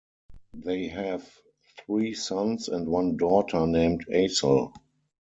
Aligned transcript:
They 0.55 0.87
have 0.87 1.31
three 1.85 2.15
sons 2.15 2.69
and 2.69 2.89
one 2.89 3.17
daughter 3.17 3.67
named 3.67 4.07
Asil. 4.07 4.73